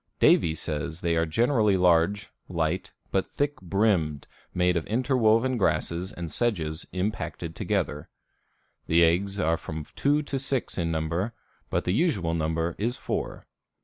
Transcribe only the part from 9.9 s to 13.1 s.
two to six in number, but the usual number is